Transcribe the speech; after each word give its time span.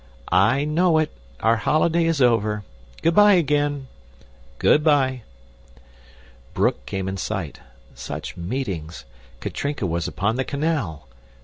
"I 0.33 0.65
know 0.65 0.97
it. 0.97 1.11
Our 1.41 1.57
holiday 1.57 2.05
is 2.05 2.23
over. 2.23 2.63
Good 3.03 3.13
bye, 3.13 3.33
again." 3.33 3.85
"Good 4.57 4.83
bye!" 4.83 5.21
Broek 6.55 6.87
came 6.87 7.07
in 7.07 7.17
sight. 7.17 7.59
Such 7.93 8.35
meetings! 8.35 9.05
Katrinka 9.41 9.85
was 9.85 10.07
upon 10.07 10.37
the 10.37 10.43
canal! 10.43 11.07